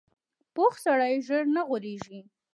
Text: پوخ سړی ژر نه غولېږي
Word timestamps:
پوخ 0.53 0.73
سړی 0.85 1.13
ژر 1.27 1.43
نه 1.55 1.61
غولېږي 1.67 2.19